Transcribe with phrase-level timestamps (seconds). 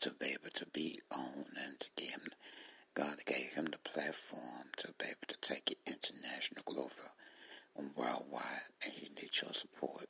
[0.00, 2.28] to be able to be on and to give him,
[2.94, 6.90] God gave him the platform to be able to take it international, global,
[7.76, 10.08] and worldwide, and he needs your support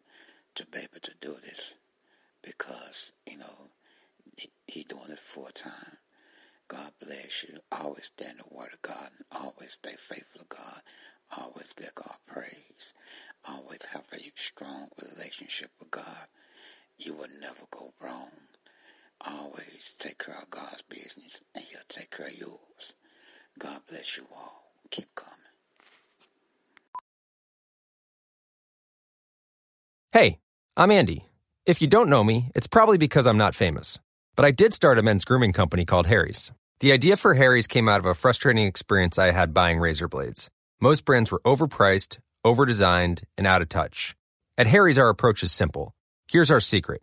[0.55, 1.75] to be able to do this
[2.43, 3.71] because, you know,
[4.67, 5.99] he, doing it full time.
[6.69, 7.59] God bless you.
[7.73, 10.83] Always stand the word of God and always stay faithful to God.
[11.37, 12.95] Always give God praise.
[13.49, 16.27] Always have a strong relationship with God.
[16.99, 18.31] You will never go wrong.
[19.27, 22.95] Always take care of God's business and He'll take care of yours.
[23.59, 24.73] God bless you all.
[24.91, 25.33] Keep coming.
[30.13, 30.39] Hey,
[30.77, 31.27] I'm Andy.
[31.67, 33.99] If you don't know me, it's probably because I'm not famous.
[34.37, 36.53] But I did start a men's grooming company called Harry's.
[36.81, 40.49] The idea for Harry's came out of a frustrating experience I had buying razor blades.
[40.81, 44.15] Most brands were overpriced, overdesigned, and out of touch.
[44.59, 45.95] At Harry's, our approach is simple.
[46.29, 47.03] Here's our secret.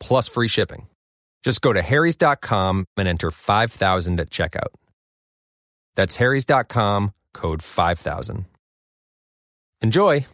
[0.00, 0.86] plus free shipping.
[1.42, 4.74] Just go to harrys.com and enter 5000 at checkout.
[5.94, 8.46] That's harrys.com, code 5000.
[9.80, 10.26] Enjoy!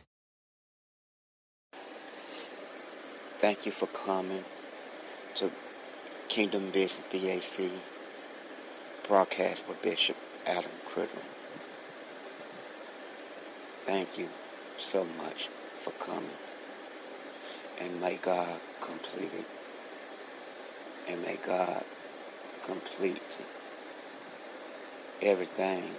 [3.39, 4.45] Thank you for coming
[5.35, 5.51] to
[6.29, 7.71] Kingdom Business BAC
[9.07, 10.17] broadcast with Bishop
[10.47, 11.23] Adam Criddle.
[13.85, 14.29] Thank you
[14.79, 15.49] so much
[15.81, 16.39] for coming.
[17.81, 19.47] And may God complete it.
[21.09, 21.85] And may God
[22.65, 23.39] complete
[25.21, 25.91] everything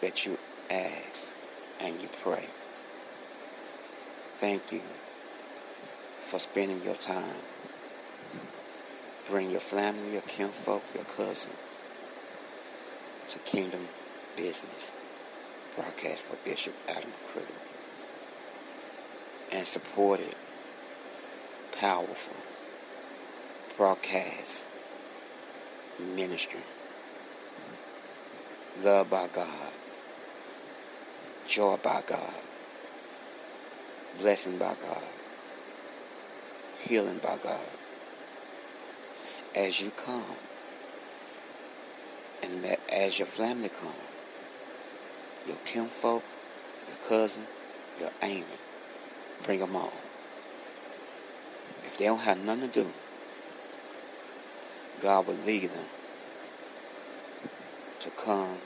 [0.00, 0.38] that you
[0.70, 1.34] ask
[1.80, 2.46] and you pray.
[4.38, 4.82] Thank you
[6.20, 7.36] for spending your time.
[9.28, 11.54] Bring your family, your kinfolk, your cousins
[13.30, 13.88] to Kingdom
[14.36, 14.92] Business.
[15.74, 17.46] Broadcast by Bishop Adam Criddle.
[19.52, 20.34] And supported
[21.72, 22.36] powerful
[23.76, 24.64] broadcast
[25.98, 26.60] ministry.
[28.82, 29.72] Love by God.
[31.46, 32.34] Joy by God.
[34.18, 35.02] Blessing by God.
[36.78, 37.60] Healing by God.
[39.54, 40.36] As you come,
[42.42, 43.92] and as your family come,
[45.46, 46.22] your kinfolk,
[46.88, 47.44] your cousin,
[48.00, 48.44] your aunt,
[49.44, 49.92] bring them all.
[51.84, 52.92] If they don't have nothing to do,
[55.00, 55.84] God will lead them
[58.00, 58.58] to come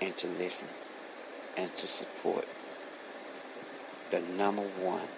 [0.00, 0.68] and to listen
[1.56, 2.46] and to support
[4.10, 5.08] the number one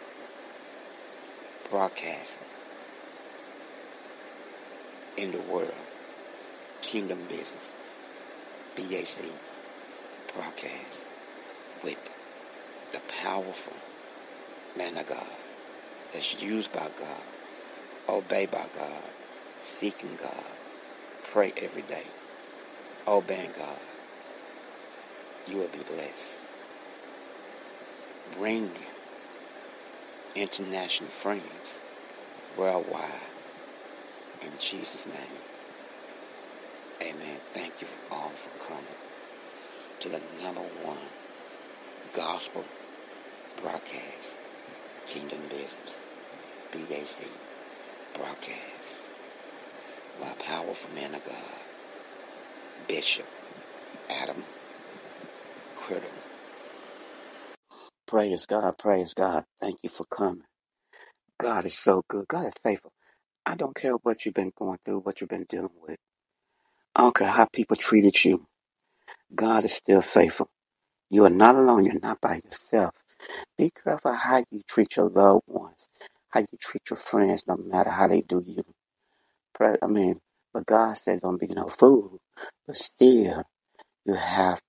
[1.71, 2.47] broadcasting
[5.17, 5.75] in the world,
[6.81, 7.73] Kingdom Business,
[8.77, 9.25] BAC
[10.35, 11.07] broadcast
[11.83, 11.99] with
[12.93, 13.77] the powerful
[14.77, 15.27] man of God
[16.13, 17.23] that's used by God,
[18.09, 19.03] obeyed by God,
[19.63, 20.45] seeking God,
[21.33, 22.05] pray every day,
[23.07, 23.79] obeying God.
[25.47, 26.39] You will be blessed.
[28.37, 28.71] Bring
[30.35, 31.81] international friends
[32.57, 33.11] worldwide
[34.43, 35.41] in Jesus' name.
[37.03, 37.39] Amen.
[37.55, 38.85] Thank you all for coming
[40.01, 40.99] to the number one
[42.15, 42.65] gospel
[43.61, 44.37] broadcast,
[45.07, 45.99] Kingdom Business,
[46.73, 47.27] BAC
[48.15, 49.01] broadcast,
[50.21, 51.37] by powerful man of God,
[52.89, 53.27] Bishop
[54.11, 54.45] Adam
[55.77, 56.03] Criddle.
[58.07, 59.45] Praise God, praise God.
[59.61, 60.45] Thank you for coming.
[61.39, 62.29] God is so good.
[62.29, 62.93] God is faithful.
[63.47, 65.99] I don't care what you've been going through, what you've been dealing with.
[66.97, 68.47] I don't care how people treated you.
[69.35, 70.49] God is still faithful.
[71.11, 71.85] You are not alone.
[71.87, 72.95] You're not by yourself.
[73.59, 75.91] Be careful how you treat your loved ones,
[76.31, 78.65] how you treat your friends, no matter how they do you.
[79.61, 80.21] I mean,
[80.55, 82.21] But God said don't be no fool.
[82.67, 83.45] But still,
[84.07, 84.61] you have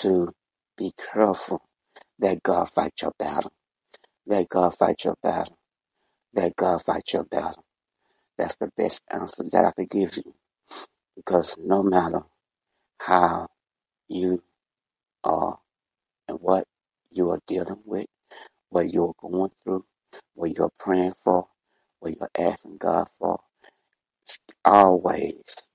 [0.00, 0.32] to
[0.78, 1.62] be careful
[2.20, 3.52] that God fight your battle.
[4.26, 5.58] Let God fight your battle.
[6.34, 7.64] Let God fight your battle.
[8.38, 10.34] That's the best answer that I could give you.
[11.16, 12.22] Because no matter
[13.00, 13.48] how
[14.08, 14.42] you
[15.24, 15.58] are
[16.28, 16.66] and what
[17.12, 18.06] you are dealing with,
[18.70, 19.84] what you're going through,
[20.34, 21.48] what you're praying for,
[22.00, 23.40] what you're asking God for,
[24.64, 25.70] always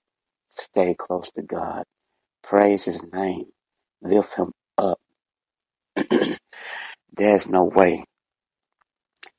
[0.47, 1.83] stay close to God.
[2.43, 3.47] Praise His name.
[4.01, 4.99] Lift Him up.
[7.13, 8.03] There's no way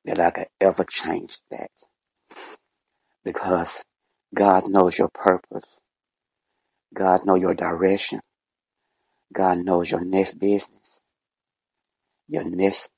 [0.05, 1.70] that I could ever change that
[3.25, 3.84] because
[4.34, 5.82] God knows your purpose.
[6.94, 8.20] God knows your direction.
[9.32, 11.02] God knows your next business,
[12.28, 12.93] your next,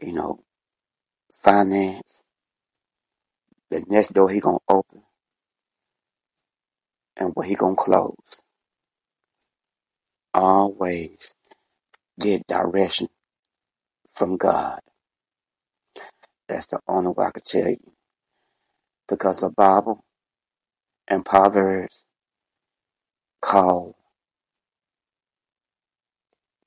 [0.00, 0.40] you know,
[1.32, 2.24] finance,
[3.70, 5.02] the next door He gonna open,
[7.18, 8.44] and what He gonna close.
[10.34, 11.34] Always
[12.20, 13.08] get direction
[14.08, 14.80] from God.
[16.48, 17.92] That's the only way I could tell you.
[19.08, 20.04] Because the Bible
[21.08, 22.06] and Proverbs
[23.42, 23.96] call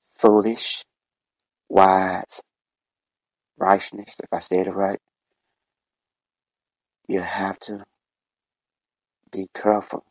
[0.04, 0.84] foolish,
[1.68, 2.42] wise,
[3.58, 5.00] righteousness, if I said it right.
[7.08, 7.84] You have to
[9.32, 10.04] be careful.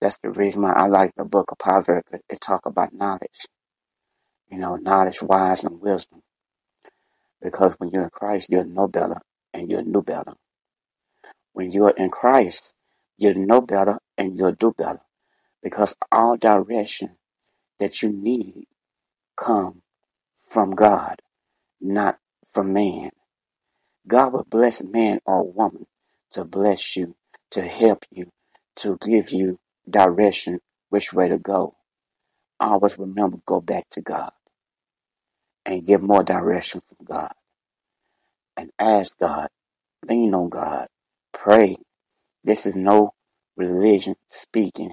[0.00, 2.12] That's the reason why I like the book of Proverbs.
[2.12, 3.46] It, it talk about knowledge.
[4.50, 6.22] You know, knowledge, wise, and wisdom.
[7.42, 9.20] Because when you're in Christ, you'll know better
[9.52, 10.34] and you'll do better.
[11.52, 12.74] When you're in Christ,
[13.18, 15.00] you'll know better and you'll do better.
[15.62, 17.16] Because all direction
[17.78, 18.66] that you need
[19.36, 19.82] come
[20.38, 21.20] from God,
[21.80, 23.10] not from man.
[24.06, 25.86] God will bless man or woman
[26.30, 27.16] to bless you,
[27.50, 28.30] to help you,
[28.76, 30.60] to give you direction
[30.90, 31.76] which way to go.
[32.58, 34.32] Always remember, go back to God
[35.64, 37.32] and get more direction from God
[38.56, 39.48] and ask God,
[40.08, 40.88] lean on God,
[41.32, 41.76] pray.
[42.44, 43.14] This is no
[43.56, 44.92] religion speaking.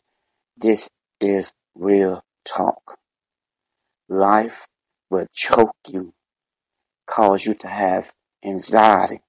[0.57, 0.90] This
[1.22, 2.98] is real talk.
[4.10, 4.68] Life
[5.10, 6.13] will choke you,
[7.07, 8.12] cause you to have
[8.44, 9.22] anxiety,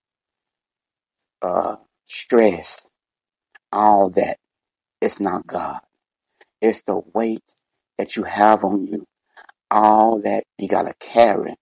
[1.42, 2.90] uh, stress,
[3.70, 4.38] all that.
[5.04, 5.80] It's not God.
[6.62, 7.44] It's the weight
[7.98, 9.04] that you have on you.
[9.70, 11.56] All that you got to carry.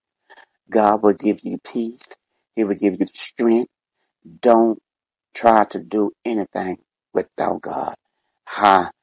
[0.69, 2.15] God will give you peace.
[2.55, 3.69] He will give you strength.
[4.39, 4.79] Don't
[5.33, 6.77] try to do anything
[7.13, 7.95] without God.
[8.45, 8.93] Hallelujah.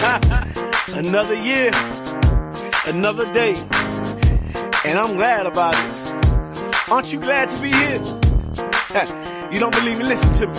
[0.94, 1.70] Another year,
[2.90, 3.54] another day,
[4.84, 6.90] and I'm glad about it.
[6.90, 8.00] Aren't you glad to be here?
[9.52, 10.04] you don't believe me?
[10.04, 10.54] Listen to me.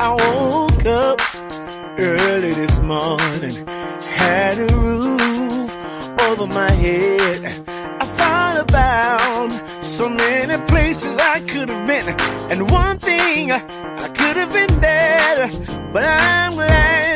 [0.00, 1.20] I woke up
[1.98, 3.66] early this morning,
[4.06, 5.70] had a roof
[6.28, 7.44] over my head.
[8.00, 12.08] I thought about so many places I could have been,
[12.50, 15.52] and one thing I could have been dead,
[15.92, 17.15] but I'm glad.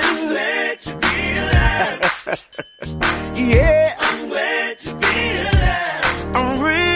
[3.34, 6.36] yeah, I'm glad to be alive.
[6.36, 6.89] I'm really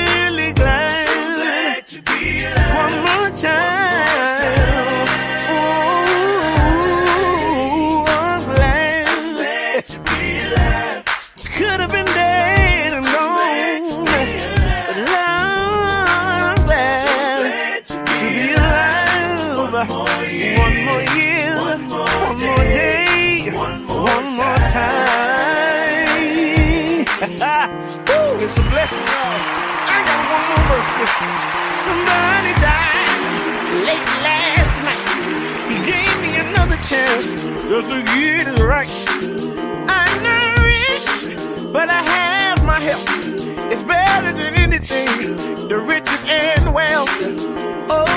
[33.94, 35.04] late last night.
[35.70, 37.26] He gave me another chance
[37.70, 38.90] just to get it right.
[39.88, 41.08] I'm not rich,
[41.72, 43.08] but I have my health.
[43.72, 45.36] It's better than anything,
[45.68, 47.10] the riches and wealth.
[47.88, 48.13] Oh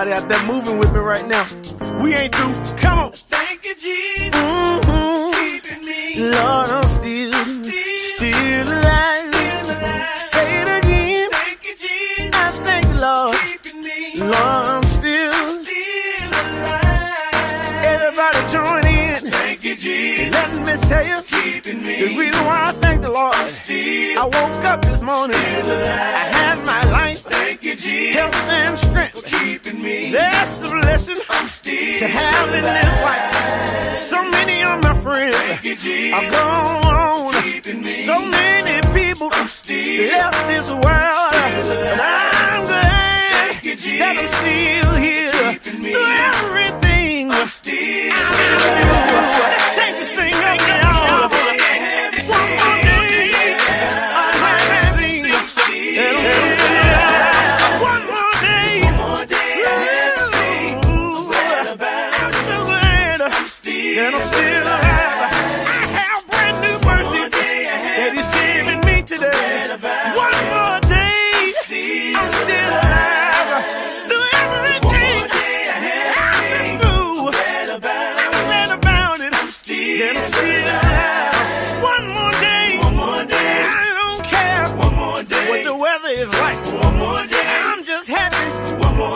[0.00, 1.46] somebody out there moving with me right now.
[2.02, 2.54] We ain't through.
[2.78, 3.12] Come on.
[3.12, 4.34] Thank you, Jesus.
[4.34, 5.32] Mm-hmm.
[5.32, 6.30] Keeping me.
[6.30, 7.44] Lord, I'm still,
[8.16, 9.34] still alive.
[10.32, 11.30] Say it again.
[11.30, 12.32] Thank you, Jesus.
[12.32, 13.36] I thank you, Lord.
[13.36, 14.20] Keeping me.
[14.20, 15.64] Lord, I'm still.
[15.64, 17.34] Still alive.
[17.92, 19.30] Everybody join in.
[19.30, 20.32] Thank you, Jesus.
[20.32, 21.22] Let me tell you.
[21.24, 23.34] Keeping The reason why I thank the Lord.
[23.34, 24.18] Still.
[24.18, 25.36] I woke up this morning.
[25.36, 27.09] I had my life, Thank you, Jesus.
[28.16, 29.24] Health, and strength.
[29.26, 30.10] Keeping me.
[30.12, 31.98] That's a blessing I'm still.
[31.98, 33.98] to have in this life.
[33.98, 36.18] So many of my friends Thank you, Jesus.
[36.18, 37.42] are gone.
[37.42, 38.06] Keeping me.
[38.06, 40.82] So many people left this world.
[40.84, 43.98] But I'm glad Thank you, Jesus.
[43.98, 45.54] that I'm still here.
[45.60, 47.30] Through everything.
[47.30, 48.89] I'm still.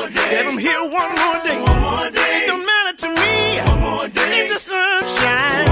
[0.02, 1.58] That I'm here one more day.
[1.62, 3.34] one more It don't matter to me
[4.38, 5.70] if the sun shines.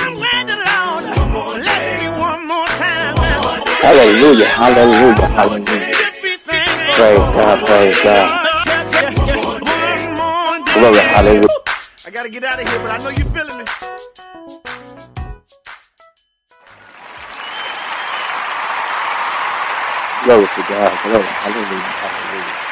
[0.00, 1.04] I'm glad the Lord
[1.60, 3.14] bless me one more time.
[3.84, 5.92] Hallelujah, hallelujah, hallelujah.
[6.96, 8.26] Praise God, praise God.
[10.74, 11.48] Glory, hallelujah.
[12.06, 13.64] I gotta get out of here, but I know you feeling me.
[20.24, 22.63] Glory to God, glory, hallelujah, hallelujah.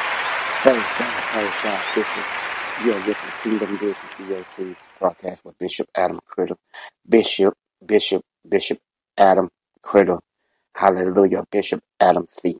[0.63, 1.81] Praise God, praise God.
[1.93, 6.55] This is, you're listening to Kingdom BAC broadcast with Bishop Adam Criddle.
[7.05, 7.53] Bishop,
[7.85, 8.77] Bishop, Bishop
[9.17, 9.49] Adam
[9.83, 10.21] Criddle.
[10.73, 12.59] Hallelujah, Bishop Adam C.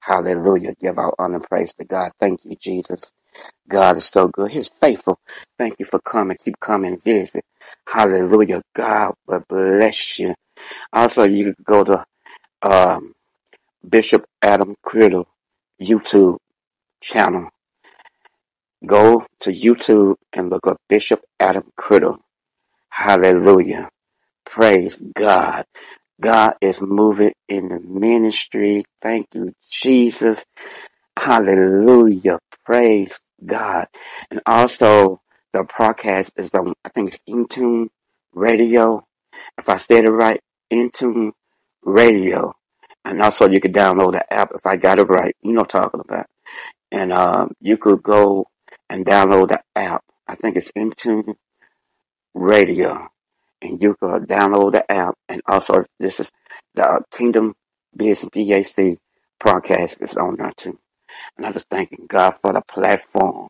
[0.00, 0.74] Hallelujah.
[0.80, 2.10] Give our honor and praise to God.
[2.18, 3.12] Thank you, Jesus.
[3.68, 4.50] God is so good.
[4.50, 5.20] He's faithful.
[5.56, 6.36] Thank you for coming.
[6.44, 7.44] Keep coming, visit.
[7.86, 8.62] Hallelujah.
[8.74, 10.34] God will bless you.
[10.92, 12.04] Also, you can go to
[12.62, 13.12] um,
[13.88, 15.26] Bishop Adam Criddle
[15.80, 16.38] YouTube
[17.04, 17.50] channel.
[18.84, 22.18] Go to YouTube and look up Bishop Adam Criddle.
[22.88, 23.88] Hallelujah.
[24.44, 25.64] Praise God.
[26.20, 28.84] God is moving in the ministry.
[29.02, 30.44] Thank you, Jesus.
[31.16, 32.38] Hallelujah.
[32.64, 33.86] Praise God.
[34.30, 35.20] And also
[35.52, 37.88] the podcast is on, I think it's Intune
[38.32, 39.06] Radio.
[39.58, 40.40] If I said it right,
[40.72, 41.32] Intune
[41.82, 42.54] Radio.
[43.04, 45.34] And also you can download the app if I got it right.
[45.42, 46.26] You know what I'm talking about.
[46.94, 48.46] And um, you could go
[48.88, 50.04] and download the app.
[50.28, 51.34] I think it's Intune
[52.34, 53.08] Radio.
[53.60, 55.16] And you could download the app.
[55.28, 56.30] And also this is
[56.76, 57.54] the Kingdom
[57.96, 58.96] Business BAC
[59.42, 60.78] podcast is on there too.
[61.36, 63.48] And I just thanking God for the platform.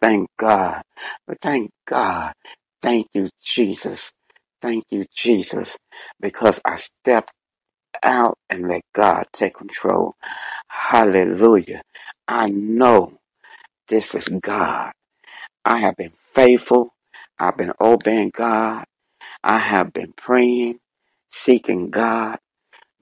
[0.00, 0.80] Thank God.
[1.26, 2.32] But thank God.
[2.82, 4.10] Thank you, Jesus.
[4.62, 5.76] Thank you, Jesus.
[6.18, 7.32] Because I stepped
[8.02, 10.14] out and let God take control.
[10.68, 11.82] Hallelujah.
[12.28, 13.18] I know
[13.88, 14.92] this is God.
[15.64, 16.94] I have been faithful.
[17.38, 18.84] I've been obeying God.
[19.44, 20.80] I have been praying,
[21.28, 22.38] seeking God,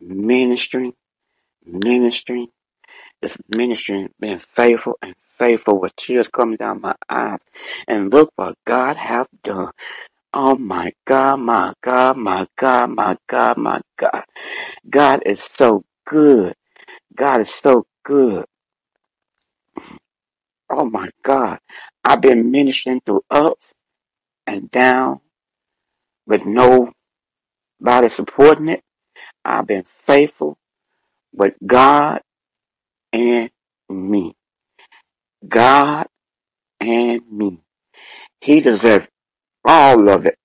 [0.01, 0.93] ministering,
[1.65, 2.49] ministering.
[3.23, 7.41] This ministry being faithful and faithful with tears coming down my eyes.
[7.89, 9.71] And look what God have done.
[10.35, 14.25] Oh my God, my God, my God, my God, my God.
[14.89, 16.55] God is so good.
[17.15, 18.45] God is so good.
[20.77, 21.61] Oh my God.
[22.05, 23.75] I've been ministering through ups
[24.45, 25.21] and down
[26.27, 26.95] with nobody
[28.09, 28.83] supporting it.
[29.45, 30.59] I've been faithful
[31.33, 32.23] with God
[33.13, 33.51] and
[33.89, 34.35] me.
[35.47, 36.09] God
[36.81, 37.61] and me.
[38.41, 39.07] He deserves
[39.65, 40.37] all of it.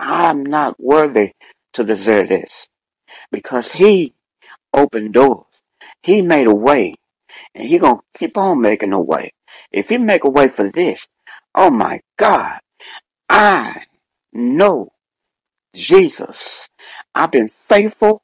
[0.00, 1.34] I'm not worthy
[1.74, 2.68] to deserve this
[3.30, 4.12] because he
[4.72, 5.62] opened doors.
[6.02, 6.96] He made a way
[7.54, 9.32] and he gonna keep on making a way.
[9.72, 11.08] If he make a way for this,
[11.54, 12.60] oh my God,
[13.28, 13.84] I
[14.32, 14.90] know
[15.74, 16.68] Jesus.
[17.14, 18.22] I've been faithful,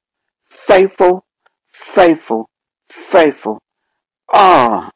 [0.49, 1.25] faithful,
[1.67, 2.49] faithful,
[2.89, 3.61] faithful.
[4.33, 4.91] Oh,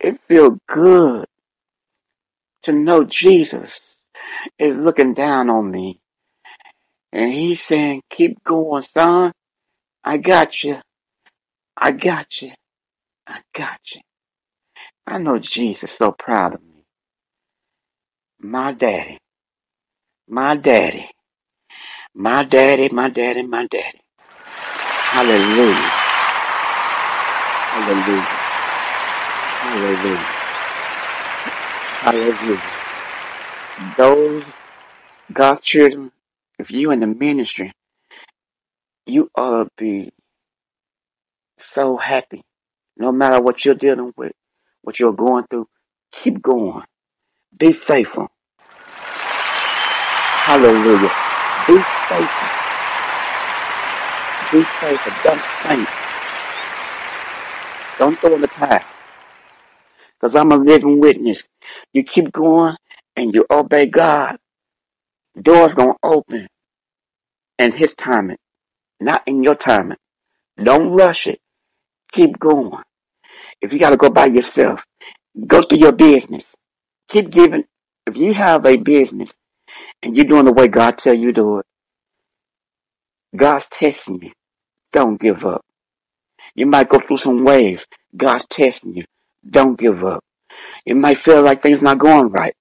[0.00, 1.26] it feels good
[2.62, 4.02] to know Jesus
[4.58, 6.00] is looking down on me.
[7.12, 9.32] And he's saying, keep going, son.
[10.02, 10.80] I got you.
[11.76, 12.52] I got you.
[13.26, 14.00] I got you.
[15.06, 16.84] I know Jesus so proud of me.
[18.40, 19.18] My daddy,
[20.28, 21.10] my daddy,
[22.14, 24.00] my daddy, my daddy, my daddy.
[24.96, 25.90] Hallelujah.
[27.74, 28.22] Hallelujah.
[29.64, 30.26] Hallelujah.
[32.04, 32.62] Hallelujah.
[33.96, 34.44] Those
[35.32, 36.12] God's children,
[36.58, 37.72] if you in the ministry,
[39.06, 40.12] you ought to be
[41.58, 42.42] so happy.
[42.96, 44.32] No matter what you're dealing with,
[44.82, 45.66] what you're going through,
[46.12, 46.84] keep going.
[47.56, 48.28] Be faithful.
[50.46, 51.10] Hallelujah.
[51.66, 52.48] Be faithful.
[54.52, 55.12] Be faithful.
[55.24, 55.88] Don't faint.
[57.98, 58.80] Don't throw in the towel.
[60.14, 61.48] Because I'm a living witness.
[61.92, 62.76] You keep going
[63.16, 64.36] and you obey God,
[65.40, 66.48] doors gonna open
[67.58, 68.38] in His timing,
[69.00, 69.98] not in your timing.
[70.62, 71.40] Don't rush it.
[72.14, 72.84] Keep going.
[73.62, 74.86] If you gotta go by yourself,
[75.46, 76.56] go through your business.
[77.08, 77.64] Keep giving.
[78.06, 79.38] If you have a business
[80.02, 81.66] and you're doing the way God tell you to do it,
[83.36, 84.32] God's testing you.
[84.92, 85.62] Don't give up.
[86.56, 87.86] You might go through some waves.
[88.16, 89.04] God's testing you.
[89.48, 90.22] Don't give up.
[90.86, 92.54] It might feel like things not going right.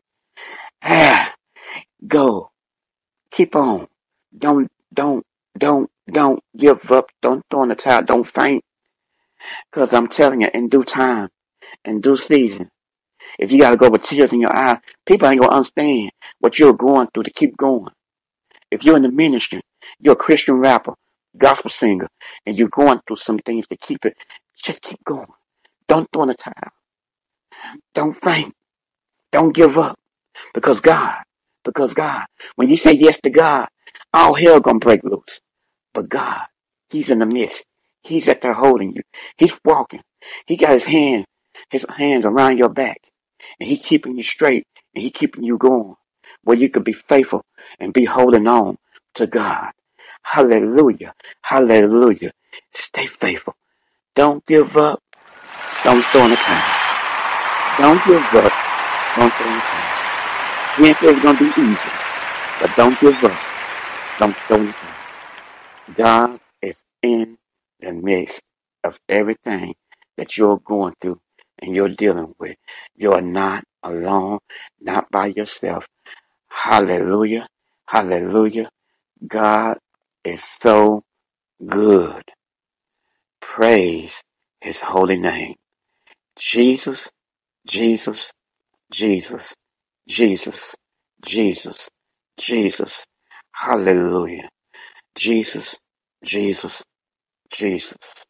[0.84, 1.34] Ah,
[2.08, 2.52] go.
[3.32, 3.88] Keep on.
[4.38, 5.26] Don't, don't,
[5.58, 7.12] don't, don't give up.
[7.22, 8.04] Don't throw in the towel.
[8.04, 8.64] Don't faint.
[9.74, 11.30] Cause I'm telling you, in due time,
[11.84, 12.70] in due season,
[13.40, 16.74] if you gotta go with tears in your eyes, people ain't gonna understand what you're
[16.76, 17.92] going through to keep going.
[18.70, 19.62] If you're in the ministry,
[20.00, 20.94] you're a Christian rapper,
[21.38, 22.08] gospel singer,
[22.46, 24.16] and you're going through some things to keep it,
[24.56, 25.28] just keep going.
[25.88, 26.72] Don't throw in the towel.
[27.96, 28.54] Don't faint.
[29.32, 29.98] Don't give up.
[30.54, 31.24] Because God,
[31.66, 32.26] because God,
[32.56, 33.68] when you say yes to God,
[34.14, 35.42] all hell gonna break loose.
[35.94, 36.42] But God,
[36.92, 37.66] He's in the midst.
[38.04, 39.02] He's at there holding you.
[39.38, 40.02] He's walking.
[40.46, 41.26] He got his hand,
[41.70, 43.00] his hands around your back.
[43.60, 45.96] And he keeping you straight and he keeping you going.
[46.44, 47.44] Where you could be faithful
[47.80, 48.78] and be holding on
[49.16, 49.72] to God.
[50.24, 51.14] Hallelujah.
[51.44, 52.32] Hallelujah.
[52.70, 53.56] Stay faithful.
[54.16, 55.00] Don't give up.
[55.84, 56.84] Don't throw in the towel.
[57.80, 58.54] Don't give up.
[59.16, 59.84] Don't throw in the towel.
[60.80, 61.90] We ain't say it's gonna be easy,
[62.60, 63.40] but don't give up.
[64.20, 64.96] Don't throw in the towel.
[65.96, 67.38] God is in
[67.84, 68.44] the midst
[68.84, 69.76] of everything
[70.18, 71.20] that you're going through
[71.60, 72.58] and you're dealing with.
[72.96, 74.40] You're not alone,
[74.82, 75.88] not by yourself.
[76.50, 77.48] Hallelujah.
[77.88, 78.70] Hallelujah.
[79.28, 79.78] God
[80.24, 81.04] is so
[81.66, 82.24] good.
[83.42, 84.24] Praise
[84.62, 85.56] his holy name.
[86.38, 87.12] Jesus,
[87.68, 88.34] Jesus,
[88.92, 89.56] Jesus,
[90.08, 90.76] Jesus,
[91.24, 91.90] Jesus,
[92.38, 93.06] Jesus.
[93.52, 94.50] Hallelujah.
[95.16, 95.80] Jesus,
[96.24, 96.84] Jesus,
[97.54, 98.26] Jesus.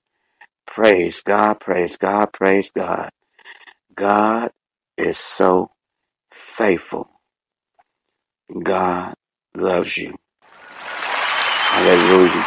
[0.67, 3.11] Praise God, praise God, praise God.
[3.95, 4.51] God
[4.97, 5.71] is so
[6.31, 7.09] faithful.
[8.63, 9.15] God
[9.55, 10.15] loves you.
[11.57, 12.45] Hallelujah.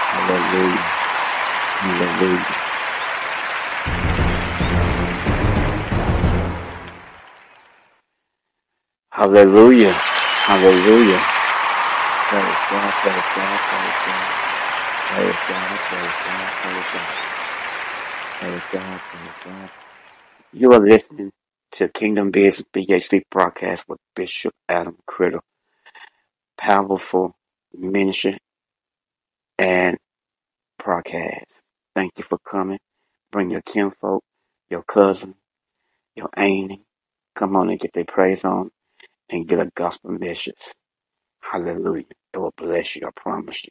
[0.00, 0.84] Hallelujah.
[1.70, 2.56] Hallelujah.
[9.12, 9.92] Hallelujah.
[9.92, 11.22] Hallelujah.
[12.16, 14.45] Praise God, praise God, praise God.
[15.06, 17.18] Praise God, praise God, praise God.
[18.40, 19.70] Praise God, praise God.
[20.52, 21.32] You are listening
[21.72, 25.40] to Kingdom Business BAC broadcast with Bishop Adam Criddle.
[26.58, 27.36] Powerful
[27.74, 28.38] ministry
[29.58, 29.98] and
[30.78, 31.64] broadcast.
[31.94, 32.80] Thank you for coming.
[33.32, 34.24] Bring your kinfolk,
[34.70, 35.34] your cousin,
[36.16, 36.84] your auntie.
[37.36, 38.70] Come on and get their praise on
[39.30, 40.74] and get a gospel message.
[41.40, 42.04] Hallelujah.
[42.34, 43.70] It will bless you, I promise you.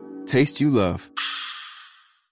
[0.31, 1.11] taste you love.